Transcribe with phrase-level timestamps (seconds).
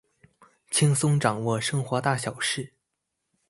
[0.71, 2.73] 輕鬆掌握生活大小事